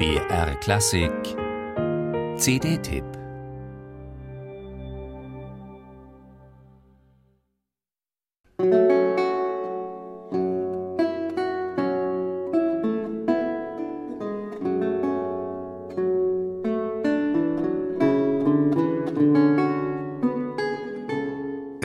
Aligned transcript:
BR 0.00 0.54
Klassik. 0.62 1.36
CD-Tipp 2.38 3.19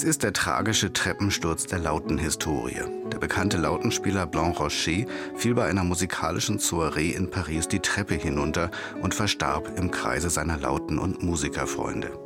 Es 0.00 0.04
ist 0.04 0.22
der 0.22 0.32
tragische 0.32 0.94
Treppensturz 0.94 1.66
der 1.66 1.78
Lautenhistorie. 1.78 2.80
Der 3.12 3.18
bekannte 3.18 3.58
Lautenspieler 3.58 4.26
Blanc 4.26 4.58
Rocher 4.58 5.04
fiel 5.36 5.54
bei 5.54 5.66
einer 5.66 5.84
musikalischen 5.84 6.58
Soiree 6.58 7.10
in 7.10 7.28
Paris 7.28 7.68
die 7.68 7.80
Treppe 7.80 8.14
hinunter 8.14 8.70
und 9.02 9.14
verstarb 9.14 9.78
im 9.78 9.90
Kreise 9.90 10.30
seiner 10.30 10.56
Lauten- 10.56 10.98
und 10.98 11.22
Musikerfreunde. 11.22 12.18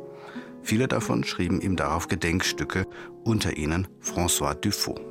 Viele 0.63 0.87
davon 0.87 1.25
schrieben 1.25 1.59
ihm 1.59 1.75
darauf 1.75 2.07
Gedenkstücke, 2.07 2.87
unter 3.25 3.57
ihnen 3.57 3.89
François 4.01 4.55
Dufaux. 4.55 5.01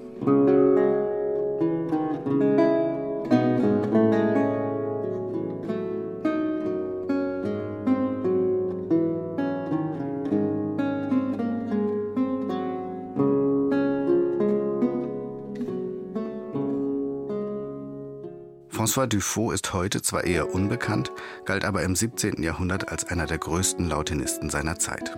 François 18.84 19.06
Dufaux 19.06 19.50
ist 19.50 19.72
heute 19.72 20.02
zwar 20.02 20.24
eher 20.24 20.54
unbekannt, 20.54 21.10
galt 21.46 21.64
aber 21.64 21.84
im 21.84 21.96
17. 21.96 22.42
Jahrhundert 22.42 22.90
als 22.90 23.06
einer 23.06 23.24
der 23.24 23.38
größten 23.38 23.88
Lautenisten 23.88 24.50
seiner 24.50 24.78
Zeit. 24.78 25.16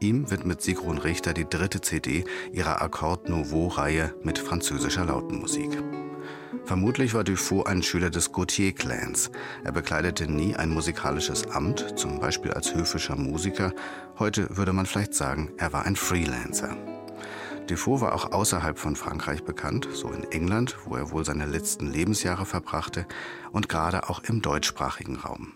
Ihm 0.00 0.32
widmet 0.32 0.62
Sigrun 0.62 0.98
Richter 0.98 1.32
die 1.32 1.48
dritte 1.48 1.80
CD 1.80 2.24
ihrer 2.50 2.82
Accord 2.82 3.28
Nouveau-Reihe 3.28 4.12
mit 4.24 4.40
französischer 4.40 5.04
Lautenmusik. 5.04 5.80
Vermutlich 6.64 7.14
war 7.14 7.22
Dufaux 7.22 7.64
ein 7.64 7.84
Schüler 7.84 8.10
des 8.10 8.32
Gautier-Clans. 8.32 9.30
Er 9.62 9.70
bekleidete 9.70 10.26
nie 10.26 10.56
ein 10.56 10.70
musikalisches 10.70 11.46
Amt, 11.52 11.96
zum 11.96 12.18
Beispiel 12.18 12.50
als 12.50 12.74
höfischer 12.74 13.14
Musiker. 13.14 13.72
Heute 14.18 14.56
würde 14.56 14.72
man 14.72 14.86
vielleicht 14.86 15.14
sagen, 15.14 15.52
er 15.56 15.72
war 15.72 15.86
ein 15.86 15.94
Freelancer. 15.94 16.76
Defoe 17.68 18.00
war 18.00 18.14
auch 18.14 18.32
außerhalb 18.32 18.78
von 18.78 18.94
Frankreich 18.94 19.42
bekannt, 19.44 19.88
so 19.92 20.10
in 20.10 20.24
England, 20.24 20.76
wo 20.84 20.96
er 20.96 21.10
wohl 21.10 21.24
seine 21.24 21.46
letzten 21.46 21.86
Lebensjahre 21.86 22.44
verbrachte, 22.44 23.06
und 23.52 23.68
gerade 23.68 24.08
auch 24.08 24.22
im 24.24 24.42
deutschsprachigen 24.42 25.16
Raum. 25.16 25.52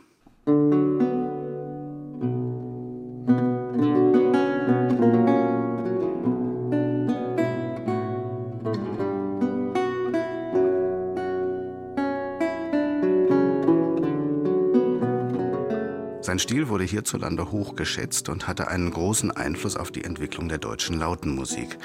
Sein 16.28 16.38
Stil 16.38 16.68
wurde 16.68 16.84
hierzulande 16.84 17.52
hoch 17.52 17.74
geschätzt 17.74 18.28
und 18.28 18.46
hatte 18.46 18.68
einen 18.68 18.90
großen 18.90 19.30
Einfluss 19.30 19.78
auf 19.78 19.90
die 19.90 20.04
Entwicklung 20.04 20.50
der 20.50 20.58
deutschen 20.58 20.98
Lautenmusik. 20.98 21.78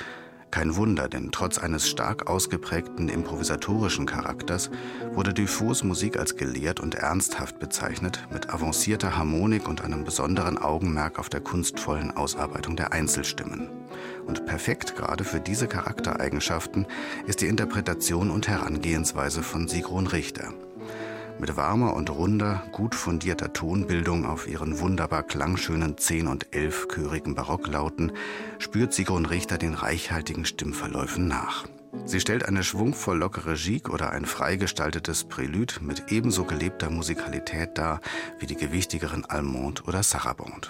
Kein 0.52 0.76
Wunder, 0.76 1.08
denn 1.08 1.32
trotz 1.32 1.58
eines 1.58 1.90
stark 1.90 2.28
ausgeprägten 2.28 3.08
improvisatorischen 3.08 4.06
Charakters 4.06 4.70
wurde 5.14 5.34
Dufaux 5.34 5.86
Musik 5.86 6.20
als 6.20 6.36
gelehrt 6.36 6.82
und 6.82 6.96
ernsthaft 6.96 7.58
bezeichnet, 7.60 8.28
mit 8.34 8.54
avancierter 8.54 9.16
Harmonik 9.16 9.66
und 9.66 9.82
einem 9.82 10.04
besonderen 10.04 10.58
Augenmerk 10.58 11.20
auf 11.20 11.30
der 11.30 11.40
kunstvollen 11.40 12.12
Ausarbeitung 12.12 12.76
der 12.76 12.92
Einzelstimmen. 12.92 13.70
Und 14.28 14.46
perfekt 14.46 14.98
gerade 14.98 15.24
für 15.24 15.40
diese 15.40 15.70
Charaktereigenschaften 15.70 16.86
ist 17.28 17.40
die 17.40 17.48
Interpretation 17.48 18.30
und 18.30 18.50
Herangehensweise 18.50 19.42
von 19.42 19.70
Sigrun 19.70 20.08
Richter. 20.08 20.54
Mit 21.40 21.58
warmer 21.58 21.94
und 21.94 22.10
runder, 22.10 22.64
gut 22.72 22.96
fundierter 22.96 23.52
Tonbildung 23.54 24.26
auf 24.26 24.48
ihren 24.48 24.80
wunderbar 24.80 25.24
klangschönen 25.24 25.98
zehn- 25.98 26.28
und 26.28 26.56
elfchörigen 26.56 27.36
Barocklauten 27.36 28.14
spürt 28.60 28.94
Sigrun 28.94 29.26
Richter 29.26 29.58
den 29.58 29.74
reichhaltigen 29.74 30.46
Stimmverläufen 30.46 31.28
nach. 31.28 31.66
Sie 32.06 32.20
stellt 32.20 32.46
eine 32.46 32.64
schwungvoll 32.64 33.18
lockere 33.18 33.56
Gigue 33.56 33.92
oder 33.92 34.12
ein 34.12 34.26
freigestaltetes 34.26 35.26
Prälud 35.26 35.80
mit 35.82 36.12
ebenso 36.12 36.44
gelebter 36.44 36.90
Musikalität 36.90 37.78
dar 37.78 38.02
wie 38.40 38.48
die 38.48 38.56
gewichtigeren 38.56 39.26
Allemande 39.26 39.84
oder 39.84 40.02
Sarabande. 40.02 40.70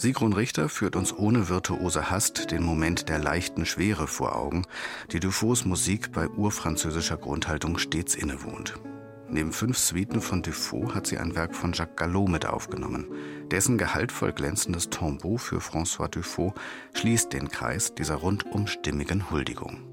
Sigrun 0.00 0.32
Richter 0.32 0.70
führt 0.70 0.96
uns 0.96 1.12
ohne 1.12 1.50
virtuose 1.50 2.10
Hast 2.10 2.52
den 2.52 2.62
Moment 2.62 3.10
der 3.10 3.18
leichten 3.18 3.66
Schwere 3.66 4.06
vor 4.06 4.34
Augen, 4.34 4.64
die 5.12 5.20
Dufaus 5.20 5.66
Musik 5.66 6.12
bei 6.12 6.26
urfranzösischer 6.26 7.18
Grundhaltung 7.18 7.76
stets 7.76 8.14
innewohnt. 8.14 8.80
Neben 9.28 9.52
fünf 9.52 9.76
Suiten 9.76 10.22
von 10.22 10.40
Dufault 10.40 10.94
hat 10.94 11.06
sie 11.06 11.18
ein 11.18 11.34
Werk 11.34 11.54
von 11.54 11.74
Jacques 11.74 11.96
Gallo 11.96 12.26
mit 12.26 12.46
aufgenommen. 12.46 13.08
Dessen 13.50 13.76
gehaltvoll 13.76 14.32
glänzendes 14.32 14.88
Tombeau 14.88 15.36
für 15.36 15.58
François 15.58 16.08
Dufault 16.08 16.54
schließt 16.94 17.34
den 17.34 17.50
Kreis 17.50 17.94
dieser 17.94 18.14
rundum 18.14 18.68
stimmigen 18.68 19.30
Huldigung. 19.30 19.89